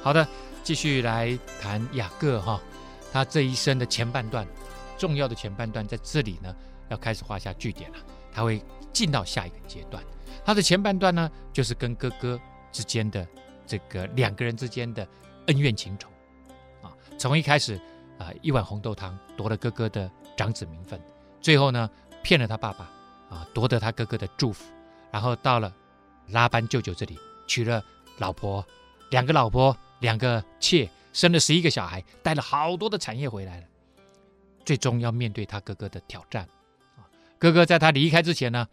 [0.02, 0.26] 好的，
[0.62, 2.58] 继续来谈雅各哈，
[3.12, 4.46] 他这一生的前半段，
[4.96, 6.56] 重要的前半段在这里呢，
[6.88, 7.98] 要开始画下句点了。
[8.32, 8.64] 他会
[8.94, 10.02] 进到下一个阶段。
[10.42, 12.40] 他的前半段呢，就是跟哥哥
[12.72, 13.28] 之间的
[13.66, 15.06] 这个两个人之间的
[15.48, 16.08] 恩怨情仇
[16.80, 16.96] 啊。
[17.18, 17.78] 从一开始
[18.16, 20.98] 啊，一碗红豆汤夺了哥哥的长子名分，
[21.42, 21.90] 最后呢，
[22.22, 22.90] 骗了他爸爸
[23.28, 24.64] 啊，夺得他哥哥的祝福，
[25.10, 25.70] 然后到了。
[26.28, 27.84] 拉班舅舅这里娶了
[28.18, 28.66] 老婆，
[29.10, 33.66] 两个老婆，两个妾，生了十一个小孩，带了好多的产业回来了。
[34.64, 36.48] 最终要面对他哥哥的挑战。
[37.38, 38.68] 哥哥在他离开之前呢，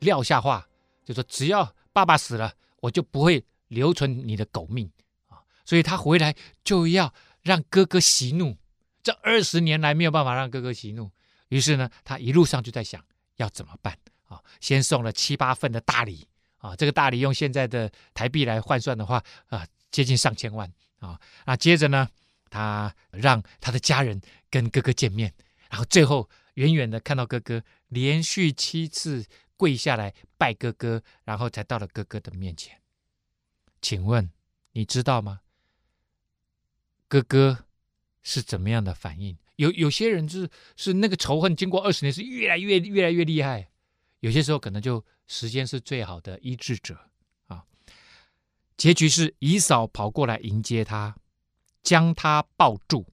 [0.00, 0.66] 撂下话，
[1.04, 4.90] 就说只要爸爸死了，我就不会留存你的狗命
[5.28, 5.38] 啊。
[5.64, 6.34] 所以他回来
[6.64, 8.56] 就要让哥哥息怒。
[9.02, 11.10] 这二十年来没有办法让哥哥息怒，
[11.48, 13.00] 于是呢，他一路上就在想
[13.36, 14.42] 要怎么办啊？
[14.60, 16.26] 先送了七八份的大礼。
[16.58, 21.20] 啊，这个大礼用现在的台币来换算的话啊，接近上千万啊。
[21.46, 22.08] 那接着呢，
[22.50, 25.32] 他让他的家人跟哥哥见面，
[25.70, 29.24] 然后最后远远的看到哥哥连续七次
[29.56, 32.80] 跪下来拜哥哥，然后才到了哥哥的面前。
[33.80, 34.30] 请问
[34.72, 35.40] 你知道吗？
[37.06, 37.66] 哥哥
[38.22, 39.38] 是怎么样的反应？
[39.56, 43.70] 有有些人就是是那个仇恨，经过二十年是越来越越来越厉害。
[44.20, 46.98] 有些时候可能就时间是最好的医治者
[47.46, 47.64] 啊。
[48.76, 51.16] 结局是姨嫂跑过来迎接他，
[51.82, 53.06] 将他抱住，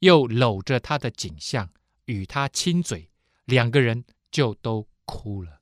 [0.00, 1.72] 又搂着他的颈项，
[2.06, 3.10] 与他亲嘴，
[3.44, 5.60] 两个人就都哭了。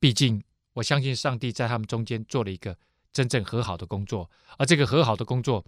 [0.00, 2.78] 毕竟我相信上帝在他们中间做了一个
[3.12, 5.64] 真正和好的工作，而这个和好的工作，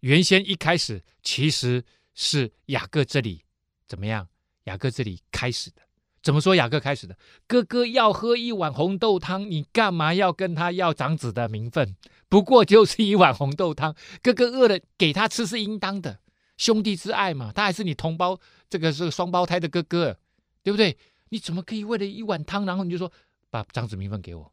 [0.00, 3.44] 原先一开始其实是雅各这里
[3.86, 4.28] 怎么样？
[4.64, 5.87] 雅各这里开始的。
[6.20, 7.16] 怎么说雅各开始的？
[7.46, 11.96] 哥哥要喝一碗红豆汤，你干嘛要跟他要长子的名分？
[12.28, 16.20] 不过就是一碗红豆汤，哥哥饿了给他吃是应当的，
[16.56, 17.52] 兄弟之爱嘛。
[17.54, 20.18] 他还是你同胞，这个是双胞胎的哥哥，
[20.62, 20.98] 对不对？
[21.28, 23.10] 你怎么可以为了一碗汤，然后你就说
[23.48, 24.52] 把长子名分给我？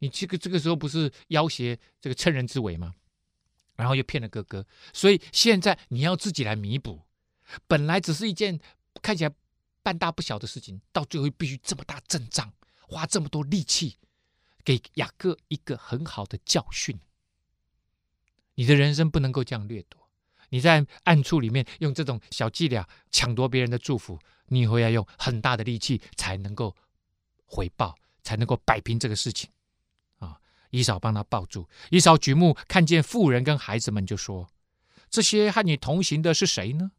[0.00, 2.92] 你这个这个时候不是要挟这个趁人之危吗？
[3.76, 7.02] 然后又骗了哥哥，所以现在你要自己来弥补。
[7.66, 8.58] 本来只是一件
[9.00, 9.32] 看起来。
[9.88, 13.96] 半大不小的事情，到最后必须这么大阵仗，花这么多力气，
[14.62, 17.00] 给雅各一个很好的教训。
[18.56, 20.10] 你的人生不能够这样掠夺。
[20.50, 26.76] 你在暗处里面用这种小伎俩抢夺别人的祝福，你以后要用很大的力气才能够
[27.46, 29.48] 回报，才能够摆平这个事情。
[30.18, 30.38] 啊！
[30.68, 34.50] 一扫帮他抱住，一扫举目看见妇人跟孩子们，就说
[35.08, 36.92] ：“这些和你同行的是谁呢？”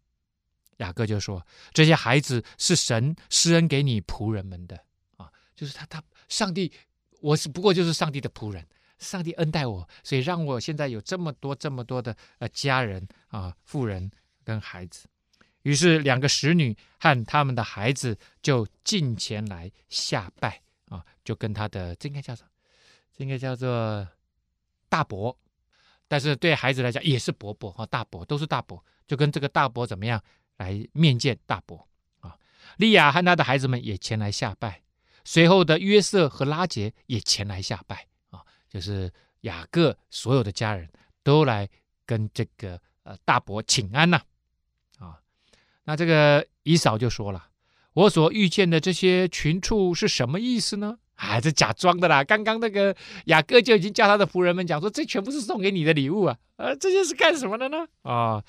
[0.79, 4.79] 雅各就说：“这些孩子是神施恩给你仆人们的
[5.17, 6.71] 啊，就是他他上帝，
[7.21, 8.65] 我是不过就是上帝的仆人，
[8.97, 14.09] 上帝恩待我，所以让我现在有这么多这么多的呃家人啊，妇人
[14.43, 15.07] 跟孩子。
[15.63, 22.49] 于是两个使女和他们的孩子就进前来下拜啊，就跟他的这应该叫什么
[23.15, 24.07] 这应该叫做
[24.87, 25.37] 大伯，
[26.07, 30.23] 但是对孩子来讲也是伯伯啊，大伯都是大伯，就跟这个大伯怎么样？”
[30.59, 31.87] 来面见大伯
[32.19, 32.35] 啊，
[32.77, 34.83] 利亚和他的孩子们也前来下拜，
[35.23, 40.87] 随后的约瑟和拉杰也前来下拜啊，就是雅各所有的家人
[41.23, 41.67] 都来
[42.05, 44.21] 跟这个呃大伯请安呐
[44.99, 45.17] 啊。
[45.85, 47.47] 那这个以嫂就说了
[47.93, 50.99] ：“我所遇见的这些群畜是什么意思呢？
[51.15, 52.21] 啊，这假装的啦！
[52.23, 52.93] 刚刚那个
[53.25, 56.37] 雅各就已经叫他的仆人们讲说，这全部是送给你的礼物啊！
[56.57, 57.87] 啊，这些是干什么的呢？
[58.01, 58.43] 啊。”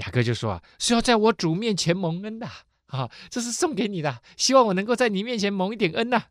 [0.00, 2.48] 雅各就说啊，是要在我主面前蒙恩的
[2.86, 6.24] 啊，这是送给你的，希望我能够在你面前蒙一点恩呐。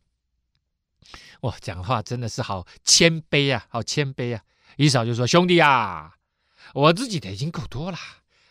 [1.41, 4.41] 哇，讲话真的是好谦卑啊，好谦卑啊。
[4.77, 6.15] 一嫂就说：“兄弟啊，
[6.73, 7.97] 我自己的已经够多了，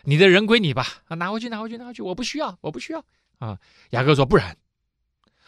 [0.02, 3.04] 你的人归你吧，啊，拿回去，拿回去，拿回去，我不需要，我不需要
[3.38, 3.58] 啊。”
[3.90, 4.56] 雅各说：“不然，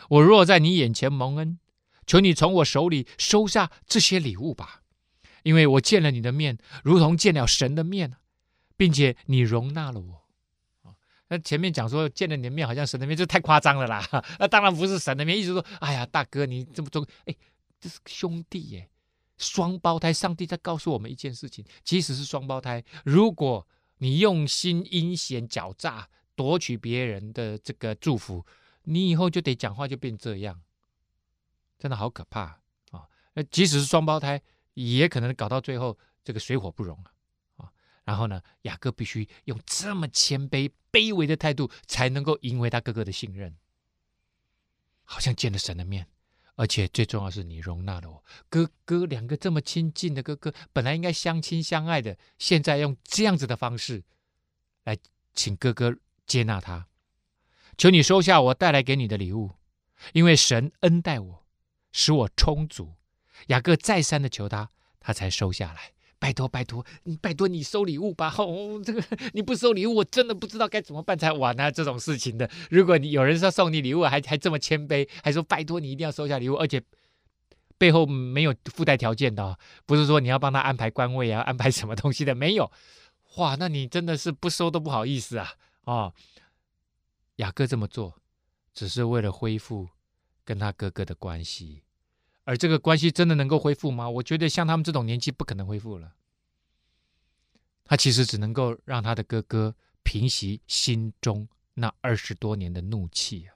[0.09, 1.59] 我若在你眼前蒙恩，
[2.07, 4.83] 求你从我手里收下这些礼物吧，
[5.45, 8.17] 因为我见了你的面，如同见了神的面。”
[8.81, 10.25] 并且你容纳了我，
[10.85, 10.97] 啊
[11.29, 14.03] 那前面讲说见了你的面好像神的面，这太夸张了啦。
[14.39, 17.37] 那当然不是神的面，意思说，哎呀，大哥你这么做，哎，
[17.79, 18.89] 这是兄弟耶，
[19.37, 20.11] 双胞胎。
[20.15, 28.47] 上帝在告诉我们一件事情：即使是双胞胎，如果你用心阴险狡诈夺取别人的这个祝福，
[28.85, 30.59] 你以后就得讲话就变这样，
[31.79, 32.61] 真的好可怕
[32.93, 33.07] 啊！
[33.35, 34.41] 那即使是双胞胎，
[34.73, 37.13] 也可能搞到最后这个水火不容啊。
[38.11, 43.57] 然后呢，雅各必须用这么谦卑、卑微的态度，才能够赢回他哥哥的信任。
[45.05, 46.09] 好像见了神的面，
[46.57, 49.07] 而且最重要是你容纳了我哥哥。
[49.07, 54.03] 两个这么亲近的哥哥，本来应该相亲相爱的，现在用这样子的方式
[54.83, 54.99] 来
[55.33, 55.97] 请哥哥
[56.27, 56.89] 接纳他。
[57.79, 59.53] 求你收下我带来给你的礼物，
[60.15, 61.47] 因为神恩待我，
[61.93, 62.97] 使我充足。
[63.47, 65.93] 雅各再三的求他，他才收下来。
[66.21, 66.85] 拜托拜托，
[67.21, 68.33] 拜托你收礼物吧。
[68.39, 69.03] 哦，这个
[69.33, 71.71] 你不收礼物，我真的不知道该怎么办才完啊！
[71.71, 76.81] 这种事情的，如果你有人说送你礼物，还还这么谦卑，还说拜托你一定要收下礼物，而且
[77.79, 82.71] 背后没有附带条件的哦，不是说你要帮他安排官位啊，安排什么东西的，没有。
[83.37, 85.55] 哇，那你真的是不收都不好意思啊！
[85.85, 86.13] 哦，
[87.37, 88.17] 雅各这么做，
[88.75, 89.89] 只是为了恢复
[90.45, 91.83] 跟他哥哥的关系。
[92.51, 94.11] 而这个关系真的能够恢复吗？
[94.11, 96.17] 我觉得像他们这种年纪不可能恢复了。
[97.85, 103.55] 他其实只能够让他的哥哥平息心中那二十多年的怒气啊！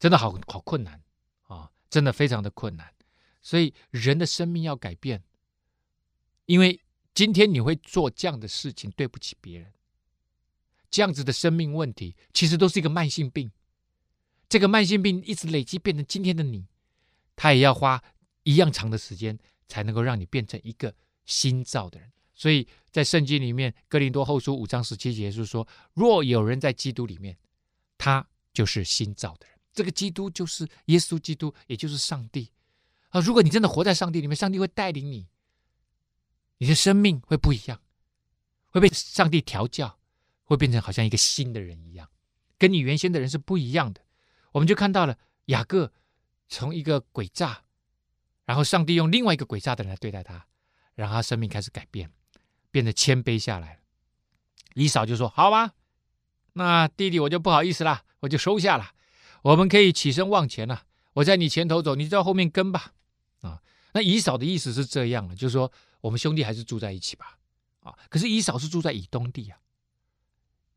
[0.00, 1.00] 真的好好困难
[1.44, 1.70] 啊！
[1.88, 2.92] 真的非常的困难。
[3.40, 5.22] 所以人的生命要改变，
[6.46, 6.80] 因为
[7.14, 9.72] 今天你会做这样的事情，对不起别人。
[10.90, 13.52] 这样子的生命问题，其实都是一个慢性病。
[14.48, 16.66] 这个慢性病一直累积，变成今天的你，
[17.42, 18.00] 他也要花
[18.44, 19.36] 一样长的时间，
[19.66, 22.08] 才能够让你变成一个新造的人。
[22.32, 27.36] 所以在圣经里面，《哥林多后书》五章十七节是说：“若有人在基督里面，
[27.98, 32.52] 他就是新造的人。”这个基督就是耶稣基督，也就是上帝
[33.08, 33.20] 啊！
[33.20, 35.26] 如果你真的活在上帝里面，上帝会带领你，
[36.58, 37.80] 你的生命会不一样，
[38.68, 39.98] 会被上帝调教，
[40.44, 42.08] 会变成好像一个新的人一样，
[42.56, 44.00] 跟你原先的人是不一样的。
[44.52, 45.92] 我们就看到了雅各
[46.52, 47.62] 从一个诡诈，
[48.44, 50.46] 然后上帝用另外一个诡诈的人来对待他，
[50.94, 52.10] 然后他生命开始改变，
[52.70, 53.80] 变得谦卑下来。
[54.74, 55.72] 以扫就说：“好吧，
[56.52, 58.92] 那弟弟我就不好意思了，我就收下了。”
[59.40, 60.84] 我们可以起身往前了，
[61.14, 62.92] 我在你前头走，你在后面跟吧。
[63.40, 63.62] 啊，
[63.94, 65.72] 那以扫的意思是这样的，就是说
[66.02, 67.38] 我们兄弟还是住在一起吧。
[67.80, 69.58] 啊，可是以扫是住在以东地啊，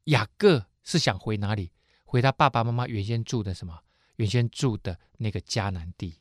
[0.06, 1.74] 雅各是想回哪里？
[2.06, 3.82] 回他爸爸妈妈原先住的什么？
[4.18, 6.16] 原先住的那个迦南地。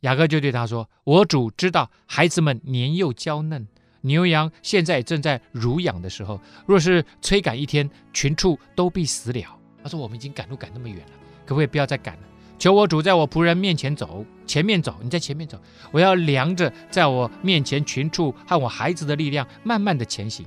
[0.00, 3.66] 雅各就对他说：“我主知道孩子们年幼娇嫩，
[4.02, 11.12] 牛羊现在正在乳养的时候，若是催赶一天，群畜都必死了。”他说：“我们已经赶路赶那么远了，
[11.46, 12.22] 可不可以不要再赶了？
[12.58, 15.60] 求我主在我仆人面前走，前面走，你在前面走。
[15.90, 20.46] 我要量着在我面前群畜和我孩子的力量，慢慢的前行，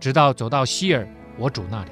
[0.00, 1.06] 直到走到希珥
[1.38, 1.90] 我主那里。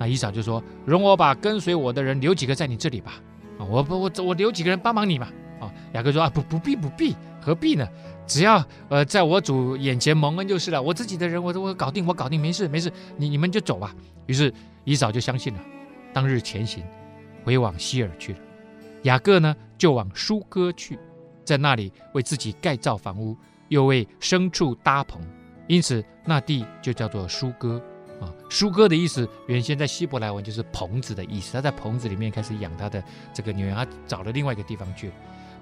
[0.00, 3.20] 那以扫就说：容我把跟随我的人留几个在你这里吧。
[3.58, 5.28] 啊，我不我我留几个人帮忙你嘛。
[5.60, 7.86] 啊，雅各说：啊，不不必不必，何必呢？
[8.26, 10.80] 只要呃在我主眼前蒙恩就是了。
[10.80, 13.94] 我自己的人我我搞定，我搞定，没事没事，你你们就走吧。
[14.24, 14.50] 于是
[14.84, 15.60] 以扫就相信了。”
[16.14, 16.82] 当日前行，
[17.44, 18.38] 回往西珥去了。
[19.02, 20.98] 雅各呢，就往疏割去，
[21.44, 23.36] 在那里为自己盖造房屋，
[23.68, 25.20] 又为牲畜搭棚，
[25.68, 27.80] 因此那地就叫做疏割
[28.20, 28.32] 啊。
[28.48, 31.52] 舒哥的意思，原先在希伯来文就是棚子的意思。
[31.52, 33.02] 他在棚子里面开始养他的
[33.32, 35.08] 这个牛羊，他找了另外一个地方去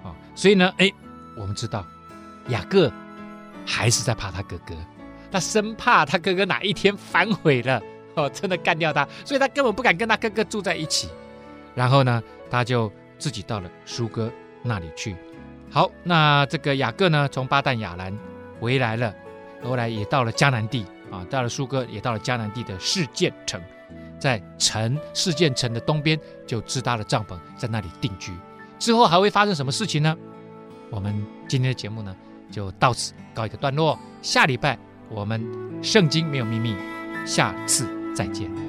[0.03, 0.15] 啊。
[0.35, 0.91] 所以呢，哎，
[1.37, 1.85] 我们知道
[2.49, 2.91] 雅各
[3.65, 4.75] 还是在怕他哥哥，
[5.31, 7.81] 他生怕他哥哥哪一天反悔了。
[8.15, 11.07] 哦，真的干掉他，所以他根本不敢跟他哥哥住在一起。
[11.75, 14.29] 然后呢，他就自己到了舒哥
[14.63, 15.15] 那里去。
[15.69, 18.17] 好，那这个雅各呢，从巴旦亚兰
[18.59, 19.13] 回来了，
[19.63, 23.61] 后来也到了迦南地啊，到了苏哥，也到了迦南地的示剑城，
[24.19, 28.31] 在城示剑城的东边就支搭了帐篷，在那里定居。
[28.77, 30.15] 之后还会发生什么事情呢？
[30.89, 32.15] 我们今天的节目呢，
[32.51, 33.97] 就到此告一个段落。
[34.21, 34.77] 下礼拜
[35.09, 35.43] 我们
[35.83, 36.75] 圣经没有秘密，
[37.25, 37.87] 下次。
[38.15, 38.68] 再见。